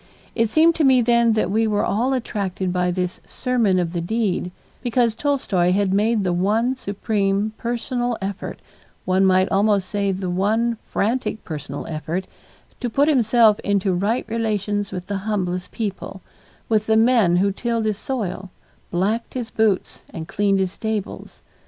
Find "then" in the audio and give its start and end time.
1.03-1.33